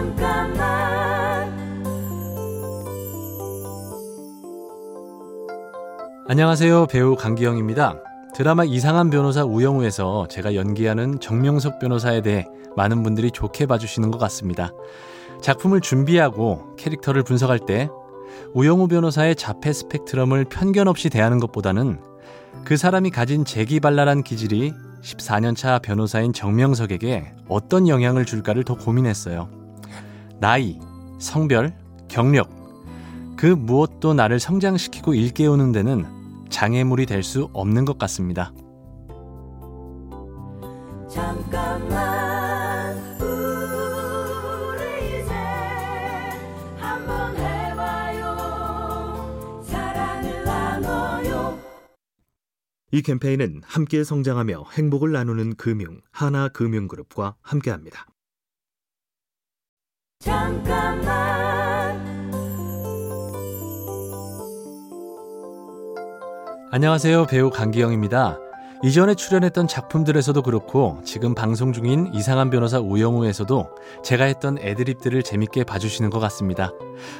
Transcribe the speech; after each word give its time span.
잠깐만 0.00 1.50
안녕하세요. 6.26 6.86
배우 6.86 7.16
강기영입니다. 7.16 8.02
드라마 8.34 8.64
이상한 8.64 9.10
변호사 9.10 9.44
우영우에서 9.44 10.28
제가 10.28 10.54
연기하는 10.54 11.20
정명석 11.20 11.80
변호사에 11.80 12.22
대해 12.22 12.46
많은 12.76 13.02
분들이 13.02 13.30
좋게 13.30 13.66
봐주시는 13.66 14.10
것 14.10 14.16
같습니다. 14.18 14.70
작품을 15.42 15.82
준비하고 15.82 16.76
캐릭터를 16.76 17.22
분석할 17.22 17.58
때 17.58 17.90
우영우 18.54 18.88
변호사의 18.88 19.36
자폐 19.36 19.72
스펙트럼을 19.72 20.46
편견 20.46 20.88
없이 20.88 21.10
대하는 21.10 21.38
것보다는 21.40 22.00
그 22.64 22.78
사람이 22.78 23.10
가진 23.10 23.44
재기발랄한 23.44 24.22
기질이 24.22 24.72
14년차 25.02 25.82
변호사인 25.82 26.32
정명석에게 26.32 27.32
어떤 27.48 27.88
영향을 27.88 28.24
줄까를 28.24 28.64
더 28.64 28.76
고민했어요. 28.76 29.59
나이, 30.40 30.78
성별, 31.18 31.76
경력, 32.08 32.48
그 33.36 33.46
무엇도 33.46 34.14
나를 34.14 34.40
성장시키고 34.40 35.14
일깨우는 35.14 35.72
데는 35.72 36.06
장애물이 36.48 37.06
될 37.06 37.22
수 37.22 37.48
없는 37.52 37.84
것 37.84 37.98
같습니다. 37.98 38.52
잠깐만 41.08 42.96
우리 43.20 45.20
이제 45.20 45.32
한번 46.78 47.36
해봐요 47.36 48.26
사랑을 49.62 50.44
나눠요 50.44 51.58
이 52.92 53.02
캠페인은 53.02 53.62
함께 53.64 54.04
성장하며 54.04 54.64
행복을 54.72 55.12
나누는 55.12 55.56
금융 55.56 56.00
하나금융그룹과 56.12 57.36
함께합니다. 57.42 58.06
잠깐만 60.20 61.98
안녕하세요. 66.70 67.24
배우 67.24 67.48
강기영입니다. 67.48 68.38
이전에 68.82 69.14
출연했던 69.14 69.66
작품들에서도 69.66 70.42
그렇고 70.42 71.00
지금 71.04 71.34
방송 71.34 71.72
중인 71.72 72.12
이상한 72.12 72.50
변호사 72.50 72.78
우영우에서도 72.78 73.70
제가 74.04 74.24
했던 74.24 74.58
애드립들을 74.58 75.22
재밌게 75.22 75.64
봐주시는 75.64 76.10
것 76.10 76.18
같습니다. 76.20 76.70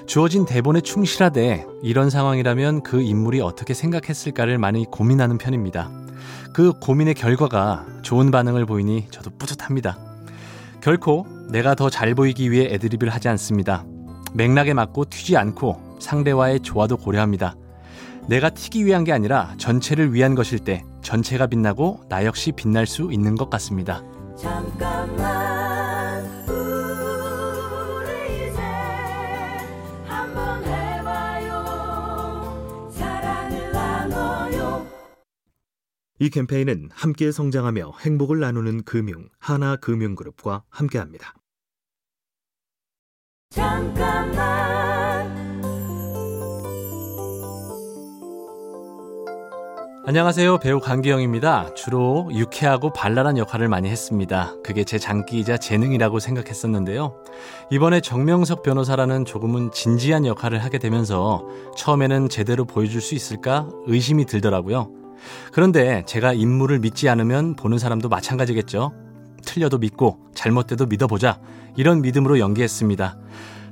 주어진 0.07 0.45
대본에 0.45 0.83
충실하되 0.83 1.65
이런 1.83 2.11
상황이라면 2.11 2.83
그 2.83 3.01
인물이 3.01 3.41
어떻게 3.41 3.73
생각했을까를 3.73 4.59
많이 4.59 4.85
고민하는 4.85 5.39
편입니다. 5.39 5.91
그 6.53 6.75
고민의 6.79 7.15
결과가 7.15 7.87
좋은 8.03 8.31
반응을 8.31 8.67
보이니 8.67 9.09
저도 9.11 9.31
뿌듯합니다. 9.39 10.10
결코 10.81 11.27
내가 11.51 11.75
더 11.75 11.91
잘 11.91 12.15
보이기 12.15 12.51
위해 12.51 12.73
애드립을 12.73 13.09
하지 13.11 13.29
않습니다. 13.29 13.85
맥락에 14.33 14.73
맞고 14.75 15.07
튀지 15.11 15.37
않고 15.37 15.97
상대와의 16.01 16.61
조화도 16.61 16.97
고려합니다. 16.99 17.57
내가 18.29 18.51
튀기 18.51 18.87
위한 18.87 19.05
게 19.05 19.13
아니라 19.13 19.55
전체를 19.59 20.15
위한 20.15 20.35
것일 20.35 20.61
때 20.61 20.85
전체가 21.03 21.49
빛나고 21.49 22.01
나 22.09 22.25
역시 22.25 22.53
빛날 22.53 22.87
수 22.87 23.11
있는 23.13 23.35
것 23.35 23.51
같습니다. 23.51 24.03
잠깐만 24.37 25.60
이 36.23 36.29
캠페인은 36.29 36.91
함께 36.93 37.33
성장하며 37.33 37.95
행복을 38.01 38.41
나누는 38.41 38.83
금융 38.83 39.31
하나금융그룹과 39.39 40.65
함께합니다. 40.69 41.35
잠깐만 43.49 44.61
안녕하세요. 50.07 50.59
배우 50.59 50.79
강기영입니다. 50.81 51.73
주로 51.75 52.29
유쾌하고 52.33 52.93
발랄한 52.93 53.39
역할을 53.39 53.69
많이 53.69 53.89
했습니다. 53.89 54.57
그게 54.63 54.85
제 54.85 54.99
장기이자 54.99 55.57
재능이라고 55.57 56.19
생각했었는데요. 56.19 57.17
이번에 57.71 58.03
정명석 58.03 58.63
변호사라는 58.63 59.25
조금은 59.25 59.71
진지한 59.73 60.27
역할을 60.27 60.63
하게 60.63 60.79
되면서 60.79 61.47
처음에는 61.79 62.29
제대로 62.29 62.67
보여줄 62.67 63.01
수 63.01 63.15
있을까 63.15 63.71
의심이 63.87 64.27
들더라고요. 64.27 65.00
그런데 65.53 66.05
제가 66.07 66.33
인물을 66.33 66.79
믿지 66.81 67.09
않으면 67.09 67.57
보는 67.57 67.79
사람도 67.79 68.09
마찬가지겠죠. 68.09 68.93
틀려도 69.45 69.79
믿고 69.79 70.19
잘못돼도 70.35 70.87
믿어보자. 70.87 71.41
이런 71.77 72.03
믿음으로 72.03 72.39
연기했습니다. 72.39 73.17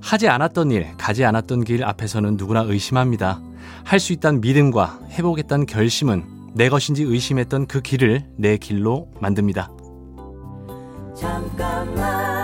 하지 0.00 0.28
않았던 0.28 0.70
일, 0.70 0.97
가지 0.97 1.25
않았던 1.25 1.64
길 1.64 1.84
앞에서는 1.84 2.36
누구나 2.36 2.60
의심합니다. 2.60 3.41
할 3.84 3.98
수 4.00 4.12
있다는 4.12 4.41
믿음과 4.41 5.00
해보겠다는 5.10 5.66
결심은 5.66 6.25
내 6.54 6.69
것인지 6.69 7.03
의심했던 7.03 7.66
그 7.66 7.80
길을 7.80 8.25
내 8.36 8.56
길로 8.56 9.09
만듭니다. 9.20 9.70
잠깐만 11.15 12.38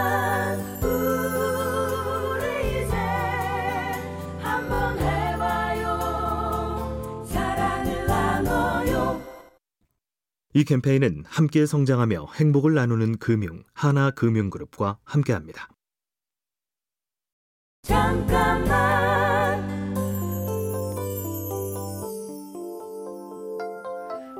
이 10.56 10.62
캠페인은 10.62 11.24
함께 11.26 11.66
성장하며 11.66 12.28
행복을 12.36 12.74
나누는 12.74 13.18
금융 13.18 13.64
하나금융그룹과 13.72 14.98
함께합니다. 15.04 15.68
잠깐만 17.82 18.94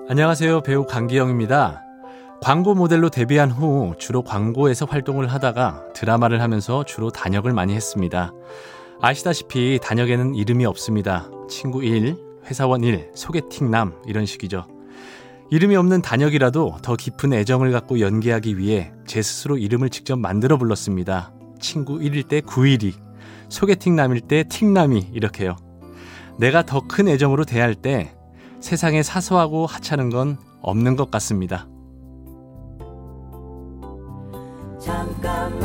안녕하세요. 0.08 0.62
배우 0.62 0.86
강기영입니다. 0.86 1.82
광고 2.40 2.76
모델로 2.76 3.08
데뷔한 3.08 3.50
후 3.50 3.94
주로 3.98 4.22
광고에서 4.22 4.86
활동을 4.86 5.32
하다가 5.32 5.92
드라마를 5.94 6.40
하면서 6.40 6.84
주로 6.84 7.10
단역을 7.10 7.52
많이 7.52 7.74
했습니다. 7.74 8.32
아시다시피 9.00 9.80
단역에는 9.82 10.36
이름이 10.36 10.64
없습니다. 10.66 11.28
친구 11.48 11.82
1, 11.82 12.16
회사원 12.44 12.84
1, 12.84 13.10
소개팅 13.16 13.72
남 13.72 14.00
이런 14.06 14.26
식이죠. 14.26 14.73
이름이 15.50 15.76
없는 15.76 16.02
단역이라도 16.02 16.78
더 16.82 16.96
깊은 16.96 17.32
애정을 17.32 17.70
갖고 17.72 18.00
연기하기 18.00 18.58
위해 18.58 18.92
제 19.06 19.22
스스로 19.22 19.56
이름을 19.58 19.90
직접 19.90 20.18
만들어 20.18 20.56
불렀습니다. 20.56 21.32
친구 21.60 21.98
1일 21.98 22.28
때 22.28 22.40
9일이, 22.40 22.94
소개팅 23.48 23.94
남일 23.94 24.22
때 24.22 24.44
틱남이 24.48 25.10
이렇게요. 25.12 25.56
내가 26.38 26.64
더 26.64 26.80
큰 26.80 27.08
애정으로 27.08 27.44
대할 27.44 27.74
때 27.74 28.14
세상에 28.60 29.02
사소하고 29.02 29.66
하찮은 29.66 30.10
건 30.10 30.38
없는 30.62 30.96
것 30.96 31.10
같습니다. 31.10 31.68
잠깐만 34.80 35.63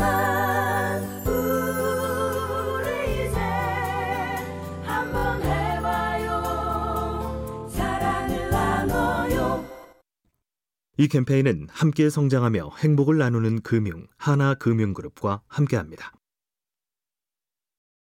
이 11.00 11.08
캠페인은 11.08 11.68
함께 11.72 12.10
성장하며 12.10 12.72
행복을 12.80 13.18
나누는 13.18 13.62
금융 13.62 14.06
하나금융그룹과 14.18 15.44
함께합니다. 15.48 16.12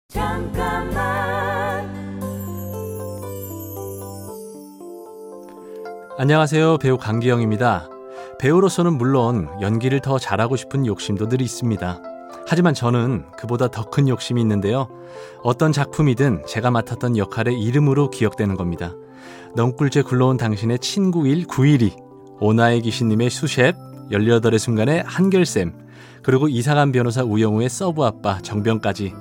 잠깐만 0.09 0.97
안녕하세요. 6.17 6.79
배우 6.79 6.97
강기영입니다. 6.97 7.91
배우로서는 8.39 8.95
물론 8.95 9.51
연기를 9.61 10.01
더 10.01 10.19
잘하고 10.19 10.57
싶은 10.57 10.87
욕심도 10.87 11.29
늘 11.29 11.43
있습니다. 11.43 12.03
하지만 12.49 12.73
저는 12.73 13.27
그보다 13.37 13.69
더 13.69 13.91
큰 13.91 14.09
욕심이 14.09 14.41
있는데요. 14.41 14.89
어떤 15.43 15.73
작품이든 15.73 16.47
제가 16.49 16.71
맡았던 16.71 17.19
역할의 17.19 17.61
이름으로 17.61 18.09
기억되는 18.09 18.57
겁니다. 18.57 18.95
넝쿨째 19.55 20.01
굴러온 20.01 20.39
당신의 20.39 20.79
친구 20.79 21.29
일 21.29 21.47
9일이, 21.47 22.10
오 22.41 22.49
나의 22.49 22.81
귀신님의 22.83 23.31
수셰프, 23.31 23.79
18의 24.11 24.59
순간의 24.59 25.05
한결쌤, 25.07 25.73
그리고 26.23 26.49
이상한 26.49 26.91
변호사 26.93 27.23
우영우의 27.23 27.69
서브 27.69 28.03
아빠 28.03 28.41
정명석까지 28.41 29.15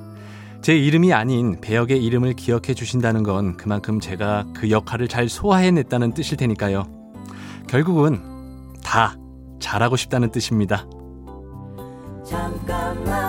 제 0.61 0.75
이름이 0.75 1.13
아닌 1.13 1.59
배역의 1.61 2.03
이름을 2.03 2.33
기억해 2.33 2.73
주신다는 2.73 3.23
건 3.23 3.55
그만큼 3.55 3.99
제가 3.99 4.45
그 4.53 4.69
역할을 4.69 5.07
잘 5.07 5.29
소화해냈다는 5.29 6.13
뜻일 6.13 6.37
테니까요. 6.37 6.85
결국은 7.67 8.19
다 8.83 9.15
잘하고 9.59 9.95
싶다는 9.95 10.31
뜻입니다. 10.31 10.85
잠깐만 12.25 13.28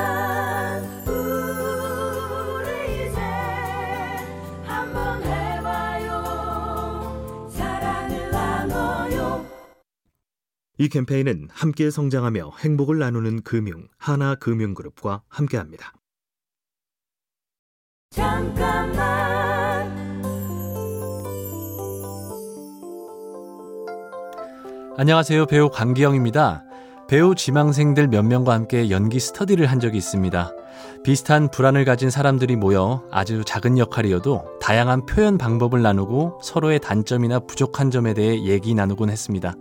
이 10.81 10.88
캠페인은 10.88 11.49
함께 11.53 11.91
성장하며 11.91 12.53
행복을 12.61 12.99
나누는 12.99 13.43
금융 13.43 13.87
하나금융그룹과 13.99 15.21
함께합니다. 15.29 15.93
잠깐만 18.09 18.97
안녕하세요. 24.97 25.44
배우 25.44 25.69
강기영입니다. 25.69 26.65
배우 27.09 27.35
지망생들 27.35 28.09
몇 28.09 28.23
명과 28.23 28.55
함께 28.55 28.88
연기 28.88 29.21
스터디를 29.21 29.67
한 29.67 29.81
적이 29.81 29.99
있습니다. 29.99 30.50
비슷한 31.05 31.50
불안을 31.50 31.85
가진 31.85 32.09
사람들이 32.09 32.56
모여 32.56 33.06
아주 33.11 33.44
작은 33.44 33.76
역할이어도 33.76 34.59
다양한 34.62 35.05
표현 35.05 35.37
방법을 35.37 35.83
나누고 35.83 36.41
서로의 36.43 36.81
단점이나 36.81 37.41
부족한 37.41 37.91
점에 37.91 38.15
대해 38.15 38.43
얘기 38.44 38.73
나누곤 38.73 39.11
했습니다. 39.11 39.55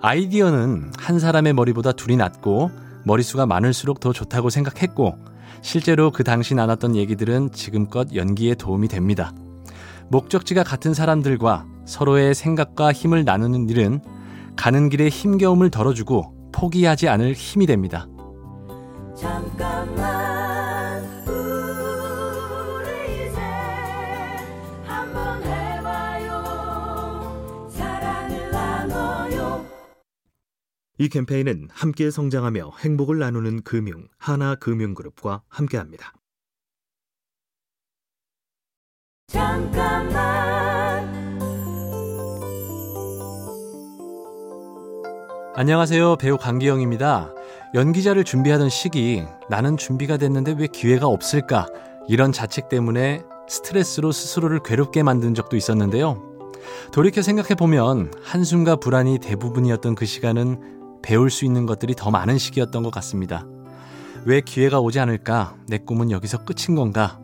아이디어는 0.00 0.92
한 0.96 1.18
사람의 1.18 1.54
머리보다 1.54 1.92
둘이 1.92 2.16
낫고 2.16 2.70
머릿수가 3.04 3.46
많을수록 3.46 4.00
더 4.00 4.12
좋다고 4.12 4.50
생각했고 4.50 5.16
실제로 5.60 6.12
그 6.12 6.22
당시 6.22 6.54
나눴던 6.54 6.94
얘기들은 6.94 7.50
지금껏 7.52 8.14
연기에 8.14 8.54
도움이 8.54 8.88
됩니다. 8.88 9.32
목적지가 10.08 10.62
같은 10.62 10.94
사람들과 10.94 11.66
서로의 11.84 12.34
생각과 12.34 12.92
힘을 12.92 13.24
나누는 13.24 13.68
일은 13.68 14.00
가는 14.56 14.88
길에 14.88 15.08
힘겨움을 15.08 15.70
덜어주고 15.70 16.50
포기하지 16.52 17.08
않을 17.08 17.32
힘이 17.32 17.66
됩니다. 17.66 18.06
잠깐만 19.16 20.27
이 31.00 31.08
캠페인은 31.08 31.68
함께 31.72 32.10
성장하며 32.10 32.72
행복을 32.80 33.20
나누는 33.20 33.62
금융 33.62 34.08
하나금융그룹과 34.18 35.42
함께합니다. 35.48 36.12
잠깐만 39.28 40.18
안녕하세요. 45.54 46.16
배우 46.16 46.36
강기영입니다. 46.36 47.32
연기자를 47.74 48.24
준비하던 48.24 48.68
시기 48.68 49.22
나는 49.48 49.76
준비가 49.76 50.16
됐는데 50.16 50.56
왜 50.58 50.66
기회가 50.66 51.06
없을까? 51.06 51.68
이런 52.08 52.32
자책 52.32 52.68
때문에 52.68 53.22
스트레스로 53.48 54.10
스스로를 54.10 54.60
괴롭게 54.64 55.04
만든 55.04 55.34
적도 55.34 55.56
있었는데요. 55.56 56.24
돌이켜 56.92 57.22
생각해 57.22 57.54
보면 57.54 58.12
한숨과 58.22 58.76
불안이 58.76 59.18
대부분이었던 59.20 59.94
그 59.94 60.06
시간은 60.06 60.77
배울 61.02 61.30
수 61.30 61.44
있는 61.44 61.66
것들이 61.66 61.94
더 61.94 62.10
많은 62.10 62.38
시기였던 62.38 62.82
것 62.82 62.90
같습니다. 62.92 63.46
왜 64.24 64.40
기회가 64.40 64.80
오지 64.80 65.00
않을까? 65.00 65.54
내 65.66 65.78
꿈은 65.78 66.10
여기서 66.10 66.44
끝인 66.44 66.76
건가? 66.76 67.20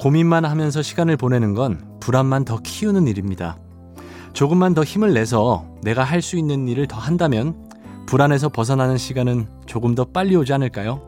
고민만 0.00 0.44
하면서 0.44 0.82
시간을 0.82 1.16
보내는 1.16 1.54
건 1.54 1.98
불안만 2.00 2.44
더 2.44 2.58
키우는 2.62 3.06
일입니다. 3.06 3.58
조금만 4.32 4.74
더 4.74 4.84
힘을 4.84 5.14
내서 5.14 5.66
내가 5.82 6.04
할 6.04 6.22
수 6.22 6.36
있는 6.36 6.68
일을 6.68 6.86
더 6.86 6.96
한다면 6.96 7.68
불안에서 8.06 8.48
벗어나는 8.48 8.96
시간은 8.96 9.46
조금 9.66 9.94
더 9.94 10.04
빨리 10.04 10.34
오지 10.36 10.52
않을까요? 10.52 11.07